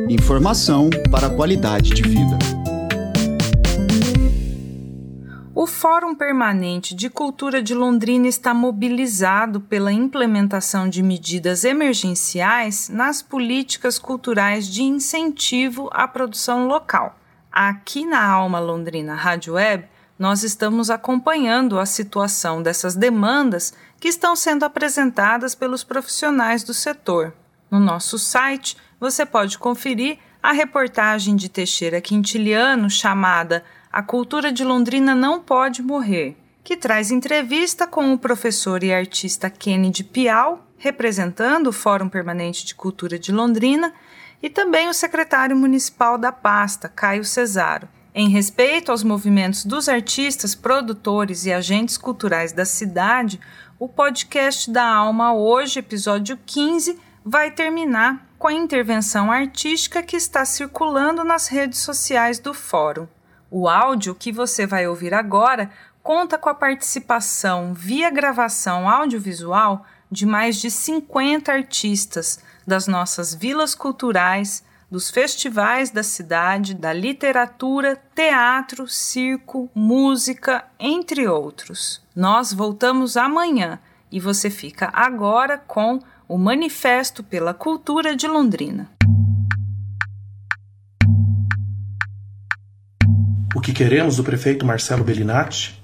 Informação 0.10 0.90
para 1.10 1.28
a 1.28 1.30
qualidade 1.30 1.92
de 1.92 2.02
vida. 2.02 2.61
O 5.62 5.68
Fórum 5.68 6.16
Permanente 6.16 6.96
de 6.96 7.08
Cultura 7.08 7.62
de 7.62 7.76
Londrina 7.76 8.28
está 8.28 8.52
mobilizado 8.52 9.62
pela 9.62 9.92
implementação 9.92 10.90
de 10.90 11.04
medidas 11.04 11.64
emergenciais 11.64 12.90
nas 12.90 13.22
políticas 13.22 14.00
culturais 14.00 14.66
de 14.68 14.82
incentivo 14.82 15.88
à 15.94 16.08
produção 16.08 16.66
local. 16.66 17.16
Aqui 17.52 18.08
na 18.08 18.26
Alma 18.26 18.58
Londrina 18.58 19.14
Rádio 19.14 19.54
Web, 19.54 19.88
nós 20.18 20.42
estamos 20.42 20.90
acompanhando 20.90 21.78
a 21.78 21.86
situação 21.86 22.64
dessas 22.64 22.96
demandas 22.96 23.72
que 24.00 24.08
estão 24.08 24.36
sendo 24.36 24.66
apresentadas 24.66 25.54
pelos 25.54 25.84
profissionais 25.84 26.64
do 26.64 26.74
setor. 26.74 27.36
No 27.70 27.80
nosso 27.80 28.18
site, 28.18 28.76
você 29.00 29.28
pode 29.28 29.60
conferir 29.60 30.18
a 30.42 30.54
reportagem 30.54 31.36
de 31.36 31.48
Teixeira 31.48 32.02
Quintiliano 32.02 32.90
chamada 32.90 33.64
a 33.92 34.02
Cultura 34.02 34.54
de 34.54 34.64
Londrina 34.64 35.14
Não 35.14 35.42
Pode 35.42 35.82
Morrer, 35.82 36.38
que 36.64 36.78
traz 36.78 37.12
entrevista 37.12 37.86
com 37.86 38.14
o 38.14 38.18
professor 38.18 38.84
e 38.84 38.94
artista 38.94 39.50
Kennedy 39.50 40.04
Pial, 40.04 40.66
representando 40.78 41.68
o 41.68 41.74
Fórum 41.74 42.08
Permanente 42.08 42.66
de 42.66 42.74
Cultura 42.74 43.20
de 43.20 43.34
Londrina, 43.34 43.94
e 44.42 44.50
também 44.50 44.88
o 44.88 44.94
secretário 44.94 45.58
municipal 45.58 46.18
da 46.18 46.32
pasta, 46.32 46.88
Caio 46.88 47.26
Cesaro. 47.26 47.88
Em 48.16 48.30
respeito 48.30 48.92
aos 48.92 49.04
movimentos 49.04 49.66
dos 49.66 49.90
artistas, 49.90 50.56
produtores 50.56 51.46
e 51.46 51.52
agentes 51.52 51.98
culturais 51.98 52.54
da 52.54 52.66
cidade, 52.66 53.40
o 53.78 53.90
podcast 53.90 54.72
da 54.72 54.86
Alma 54.86 55.34
hoje, 55.34 55.80
episódio 55.80 56.40
15, 56.46 56.98
vai 57.26 57.52
terminar 57.52 58.26
com 58.40 58.48
a 58.48 58.54
intervenção 58.54 59.32
artística 59.32 60.02
que 60.02 60.16
está 60.16 60.46
circulando 60.46 61.24
nas 61.24 61.48
redes 61.48 61.80
sociais 61.80 62.40
do 62.40 62.54
Fórum. 62.54 63.08
O 63.54 63.68
áudio 63.68 64.16
que 64.16 64.32
você 64.32 64.66
vai 64.66 64.88
ouvir 64.88 65.14
agora 65.14 65.70
conta 66.02 66.38
com 66.38 66.48
a 66.48 66.56
participação 66.56 67.74
via 67.74 68.10
gravação 68.10 68.88
audiovisual 68.88 69.86
de 70.10 70.26
mais 70.26 70.56
de 70.56 70.72
50 70.72 71.52
artistas 71.52 72.40
das 72.66 72.88
nossas 72.88 73.36
vilas 73.36 73.76
culturais, 73.76 74.64
dos 74.90 75.10
festivais 75.10 75.90
da 75.90 76.02
cidade, 76.02 76.74
da 76.74 76.94
literatura, 76.94 78.02
teatro, 78.16 78.88
circo, 78.88 79.70
música, 79.76 80.64
entre 80.80 81.28
outros. 81.28 82.02
Nós 82.16 82.54
voltamos 82.54 83.18
amanhã 83.18 83.80
e 84.10 84.18
você 84.18 84.50
fica 84.50 84.90
agora 84.94 85.58
com 85.58 86.00
o 86.26 86.38
Manifesto 86.38 87.22
pela 87.22 87.54
Cultura 87.54 88.16
de 88.16 88.30
Londrina. 88.30 88.90
O 93.54 93.60
que 93.60 93.74
queremos 93.74 94.16
do 94.16 94.24
prefeito 94.24 94.66
Marcelo 94.66 95.04
Bellinati? 95.04 95.78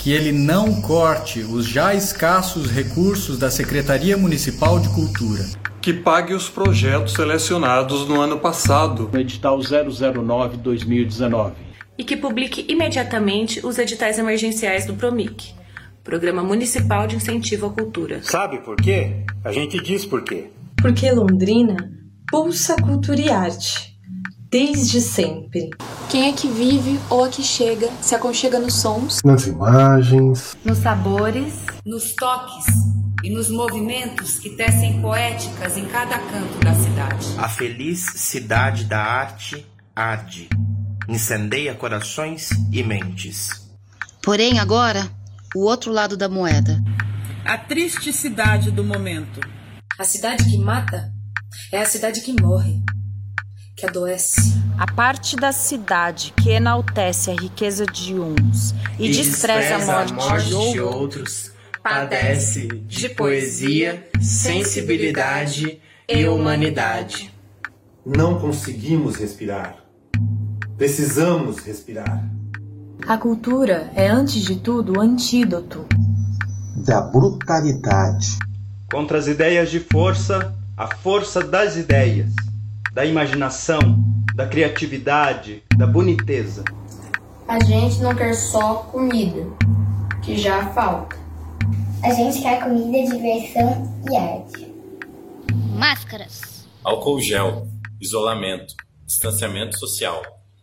Que 0.00 0.12
ele 0.12 0.32
não 0.32 0.80
corte 0.80 1.38
os 1.40 1.64
já 1.66 1.94
escassos 1.94 2.68
recursos 2.68 3.38
da 3.38 3.48
Secretaria 3.48 4.16
Municipal 4.16 4.80
de 4.80 4.88
Cultura. 4.88 5.44
Que 5.80 5.92
pague 5.92 6.34
os 6.34 6.48
projetos 6.48 7.12
selecionados 7.12 8.08
no 8.08 8.20
ano 8.20 8.40
passado. 8.40 9.08
No 9.12 9.20
edital 9.20 9.56
009-2019. 9.60 11.52
E 11.96 12.02
que 12.02 12.16
publique 12.16 12.66
imediatamente 12.68 13.64
os 13.64 13.78
editais 13.78 14.18
emergenciais 14.18 14.84
do 14.84 14.94
PROMIC, 14.94 15.54
Programa 16.02 16.42
Municipal 16.42 17.06
de 17.06 17.14
Incentivo 17.14 17.66
à 17.66 17.70
Cultura. 17.70 18.20
Sabe 18.24 18.58
por 18.58 18.74
quê? 18.74 19.24
A 19.44 19.52
gente 19.52 19.80
diz 19.80 20.04
por 20.04 20.24
quê. 20.24 20.50
Porque 20.76 21.08
Londrina 21.12 21.76
pulsa 22.28 22.74
cultura 22.74 23.20
e 23.20 23.30
arte 23.30 23.96
desde 24.50 25.00
sempre. 25.00 25.70
Quem 26.12 26.28
é 26.28 26.32
que 26.34 26.46
vive 26.46 27.00
ou 27.08 27.24
aqui 27.24 27.42
chega 27.42 27.90
se 28.02 28.14
aconchega 28.14 28.58
nos 28.58 28.74
sons, 28.74 29.22
nas 29.24 29.46
imagens, 29.46 30.54
nos 30.62 30.76
sabores, 30.76 31.54
nos 31.86 32.14
toques 32.14 32.66
e 33.24 33.30
nos 33.30 33.48
movimentos 33.48 34.38
que 34.38 34.50
tecem 34.50 35.00
poéticas 35.00 35.78
em 35.78 35.86
cada 35.86 36.18
canto 36.18 36.58
da 36.62 36.74
cidade. 36.74 37.26
A 37.38 37.48
feliz 37.48 38.00
cidade 38.14 38.84
da 38.84 39.02
arte 39.02 39.66
arde, 39.96 40.50
incendeia 41.08 41.74
corações 41.74 42.50
e 42.70 42.82
mentes. 42.82 43.48
Porém, 44.22 44.58
agora, 44.58 45.10
o 45.56 45.60
outro 45.64 45.90
lado 45.90 46.14
da 46.14 46.28
moeda. 46.28 46.78
A 47.42 47.56
triste 47.56 48.12
cidade 48.12 48.70
do 48.70 48.84
momento. 48.84 49.40
A 49.98 50.04
cidade 50.04 50.44
que 50.44 50.58
mata 50.58 51.10
é 51.72 51.80
a 51.80 51.86
cidade 51.86 52.20
que 52.20 52.38
morre 52.38 52.82
que 53.74 53.86
adoece. 53.86 54.61
A 54.78 54.92
parte 54.92 55.36
da 55.36 55.52
cidade 55.52 56.32
que 56.36 56.50
enaltece 56.50 57.30
a 57.30 57.34
riqueza 57.34 57.86
de 57.86 58.14
uns 58.14 58.72
e, 58.98 59.06
e 59.06 59.12
despreza, 59.12 59.76
despreza, 59.76 59.92
a 59.92 59.96
morte, 59.96 60.12
morte 60.12 60.72
de, 60.72 60.80
outros, 60.80 61.52
padece 61.82 62.66
de 62.66 63.08
poesia, 63.10 64.08
sensibilidade 64.20 65.80
e 66.08 66.26
humanidade. 66.26 67.32
Não 68.04 68.38
conseguimos 68.38 69.16
respirar. 69.16 69.76
Precisamos 70.76 71.58
respirar. 71.58 72.28
A 73.06 73.16
cultura 73.16 73.90
é, 73.94 74.08
antes 74.08 74.42
de 74.42 74.56
tudo, 74.56 74.98
o 74.98 75.00
antídoto 75.00 75.86
da 76.84 77.00
brutalidade. 77.00 78.38
Contra 78.90 79.18
as 79.18 79.26
ideias 79.26 79.70
de 79.70 79.80
força, 79.80 80.54
a 80.76 80.94
força 80.96 81.42
das 81.42 81.76
ideias, 81.76 82.32
da 82.92 83.04
imaginação, 83.04 83.80
da 84.34 84.46
criatividade, 84.46 85.62
da 85.76 85.86
boniteza. 85.86 86.64
A 87.46 87.62
gente 87.64 88.00
não 88.00 88.14
quer 88.14 88.34
só 88.34 88.76
comida, 88.90 89.46
que 90.22 90.36
já 90.38 90.66
falta. 90.72 91.16
A 92.02 92.12
gente 92.14 92.40
quer 92.40 92.62
comida, 92.62 93.14
diversão 93.14 94.02
e 94.10 94.16
arte. 94.16 94.74
Máscaras. 95.76 96.66
Álcool 96.82 97.20
gel, 97.20 97.68
isolamento, 98.00 98.74
distanciamento 99.06 99.78
social. 99.78 100.22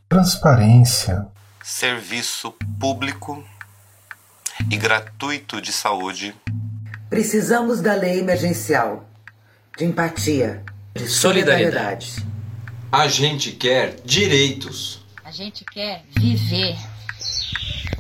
Transparência. 0.10 1.28
Serviço 1.63 2.54
público 2.80 3.43
e 4.72 4.76
gratuito 4.76 5.62
de 5.62 5.72
saúde. 5.72 6.36
Precisamos 7.10 7.82
da 7.82 7.93
lei 7.93 8.19
emergencial, 8.19 9.06
de 9.78 9.86
empatia, 9.86 10.63
de 10.95 11.08
solidariedade. 11.08 12.06
solidariedade. 12.06 12.29
A 12.91 13.08
gente 13.08 13.52
quer 13.52 13.97
direitos. 14.04 15.06
A 15.23 15.30
gente 15.30 15.63
quer 15.63 16.02
viver. 16.17 16.75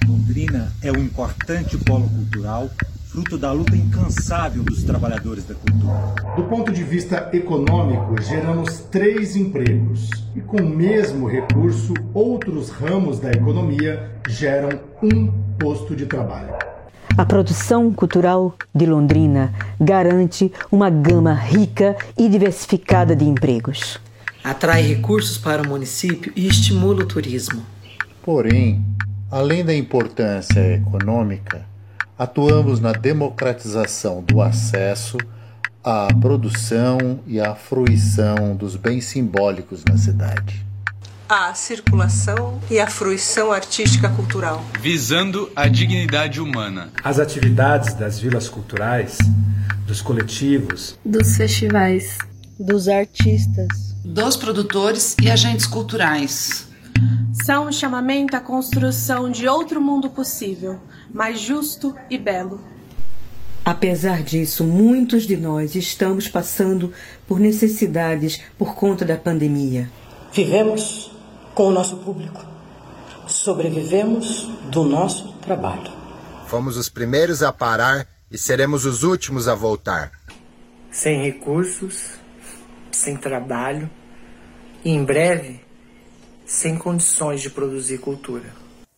Londrina 0.07 0.73
é 0.81 0.91
um 0.91 0.97
importante 0.97 1.77
polo 1.77 2.09
cultural, 2.09 2.67
fruto 3.05 3.37
da 3.37 3.51
luta 3.51 3.75
incansável 3.75 4.63
dos 4.63 4.81
trabalhadores 4.81 5.45
da 5.45 5.53
cultura. 5.53 6.33
Do 6.35 6.43
ponto 6.45 6.71
de 6.73 6.83
vista 6.83 7.29
econômico, 7.31 8.19
geramos 8.19 8.79
três 8.89 9.35
empregos. 9.35 10.09
E 10.35 10.41
com 10.41 10.57
o 10.57 10.67
mesmo 10.67 11.27
recurso, 11.27 11.93
outros 12.11 12.69
ramos 12.69 13.19
da 13.19 13.29
economia 13.29 14.09
geram 14.27 14.69
um 15.03 15.31
posto 15.59 15.95
de 15.95 16.07
trabalho. 16.07 16.55
A 17.15 17.25
produção 17.27 17.93
cultural 17.93 18.55
de 18.73 18.87
Londrina 18.87 19.53
garante 19.79 20.51
uma 20.71 20.89
gama 20.89 21.35
rica 21.35 21.95
e 22.17 22.27
diversificada 22.27 23.15
de 23.15 23.25
empregos 23.25 23.99
atrai 24.43 24.81
recursos 24.81 25.37
para 25.37 25.61
o 25.61 25.67
município 25.67 26.31
e 26.35 26.47
estimula 26.47 27.03
o 27.03 27.05
turismo. 27.05 27.65
Porém, 28.23 28.83
além 29.31 29.63
da 29.63 29.73
importância 29.73 30.59
econômica, 30.73 31.65
atuamos 32.17 32.79
na 32.79 32.91
democratização 32.91 34.23
do 34.23 34.41
acesso 34.41 35.17
à 35.83 36.07
produção 36.19 37.21
e 37.25 37.39
à 37.39 37.55
fruição 37.55 38.55
dos 38.55 38.75
bens 38.75 39.05
simbólicos 39.05 39.83
na 39.85 39.97
cidade. 39.97 40.65
A 41.27 41.53
circulação 41.53 42.59
e 42.71 42.79
a 42.79 42.87
fruição 42.87 43.51
artística 43.51 44.09
cultural. 44.09 44.65
Visando 44.81 45.51
a 45.55 45.67
dignidade 45.67 46.41
humana. 46.41 46.89
As 47.03 47.19
atividades 47.19 47.93
das 47.93 48.19
vilas 48.19 48.49
culturais, 48.49 49.19
dos 49.85 50.01
coletivos, 50.01 50.97
dos 51.05 51.37
festivais, 51.37 52.17
dos 52.59 52.87
artistas 52.87 53.88
dos 54.03 54.35
produtores 54.35 55.15
e 55.21 55.29
agentes 55.29 55.67
culturais. 55.67 56.67
São 57.45 57.67
um 57.67 57.71
chamamento 57.71 58.35
à 58.35 58.39
construção 58.39 59.29
de 59.29 59.47
outro 59.47 59.81
mundo 59.81 60.09
possível, 60.09 60.79
mais 61.13 61.39
justo 61.39 61.95
e 62.09 62.17
belo. 62.17 62.61
Apesar 63.63 64.23
disso, 64.23 64.63
muitos 64.63 65.23
de 65.23 65.37
nós 65.37 65.75
estamos 65.75 66.27
passando 66.27 66.91
por 67.27 67.39
necessidades 67.39 68.41
por 68.57 68.73
conta 68.73 69.05
da 69.05 69.15
pandemia. 69.15 69.89
Vivemos 70.33 71.11
com 71.53 71.67
o 71.67 71.71
nosso 71.71 71.97
público. 71.97 72.43
Sobrevivemos 73.27 74.49
do 74.71 74.83
nosso 74.83 75.33
trabalho. 75.33 75.91
Fomos 76.47 76.77
os 76.77 76.89
primeiros 76.89 77.43
a 77.43 77.53
parar 77.53 78.07
e 78.31 78.37
seremos 78.37 78.85
os 78.85 79.03
últimos 79.03 79.47
a 79.47 79.53
voltar. 79.53 80.11
Sem 80.91 81.21
recursos, 81.21 82.19
sem 82.99 83.15
trabalho 83.15 83.89
e, 84.83 84.91
em 84.91 85.03
breve, 85.03 85.61
sem 86.45 86.77
condições 86.77 87.41
de 87.41 87.49
produzir 87.49 87.99
cultura. 87.99 88.45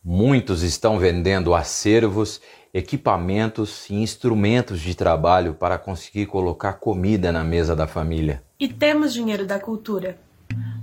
Muitos 0.04 0.64
estão 0.64 0.98
vendendo 0.98 1.54
acervos, 1.54 2.42
equipamentos 2.74 3.90
e 3.90 3.96
instrumentos 3.96 4.80
de 4.80 4.96
trabalho 4.96 5.54
para 5.54 5.78
conseguir 5.78 6.26
colocar 6.26 6.74
comida 6.74 7.32
na 7.32 7.44
mesa 7.44 7.76
da 7.76 7.88
família. 7.88 8.42
E 8.60 8.68
temos 8.68 9.14
dinheiro 9.14 9.46
da 9.46 9.60
cultura 9.60 10.18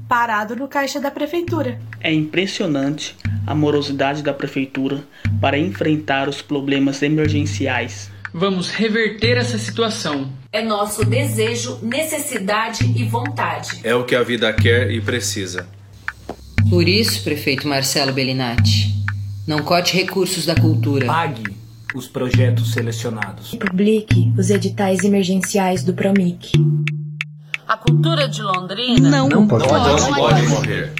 parado 0.08 0.56
no 0.56 0.66
caixa 0.66 0.98
da 1.00 1.10
prefeitura. 1.10 1.78
É 2.00 2.10
impressionante 2.12 3.14
a 3.46 3.54
morosidade 3.54 4.22
da 4.22 4.32
prefeitura 4.32 5.04
para 5.40 5.58
enfrentar 5.58 6.28
os 6.28 6.40
problemas 6.40 7.02
emergenciais 7.02 8.10
Vamos 8.32 8.70
reverter 8.70 9.36
essa 9.36 9.58
situação. 9.58 10.30
É 10.52 10.62
nosso 10.62 11.04
desejo, 11.04 11.78
necessidade 11.82 12.84
e 12.84 13.04
vontade. 13.04 13.80
É 13.82 13.94
o 13.94 14.04
que 14.04 14.14
a 14.14 14.22
vida 14.22 14.52
quer 14.52 14.90
e 14.90 15.00
precisa. 15.00 15.66
Por 16.68 16.86
isso, 16.86 17.22
prefeito 17.24 17.66
Marcelo 17.66 18.12
Bellinati, 18.12 18.94
não 19.46 19.60
cote 19.60 19.96
recursos 19.96 20.44
da 20.44 20.54
cultura. 20.54 21.06
Pague 21.06 21.56
os 21.94 22.06
projetos 22.06 22.72
selecionados. 22.72 23.54
Publique 23.54 24.32
os 24.36 24.50
editais 24.50 25.04
emergenciais 25.04 25.82
do 25.82 25.94
Promic. 25.94 26.52
A 27.66 27.76
cultura 27.76 28.28
de 28.28 28.42
Londrina 28.42 29.08
não, 29.08 29.28
não, 29.28 29.48
pode, 29.48 29.66
não 29.66 30.14
pode, 30.14 30.46
morrer. 30.48 30.92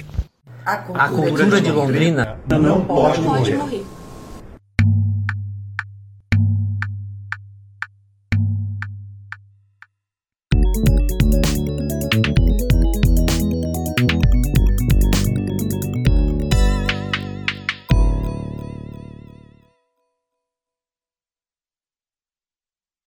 A 0.65 0.77
cultura, 0.77 1.03
a 1.03 1.09
cultura 1.09 1.61
de 1.61 1.71
Londrina 1.71 2.39
não, 2.47 2.59
não 2.59 2.85
pode, 2.85 3.21
pode 3.21 3.51
morrer. 3.51 3.57
morrer. 3.57 3.98